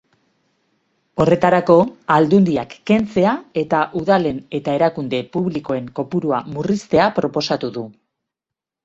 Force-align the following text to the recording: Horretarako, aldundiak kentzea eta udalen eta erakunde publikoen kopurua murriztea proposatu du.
Horretarako, 1.25 1.73
aldundiak 2.15 2.73
kentzea 2.91 3.33
eta 3.63 3.81
udalen 4.01 4.39
eta 4.61 4.73
erakunde 4.79 5.21
publikoen 5.37 5.93
kopurua 6.01 6.41
murriztea 6.57 7.07
proposatu 7.21 7.71
du. 7.77 7.85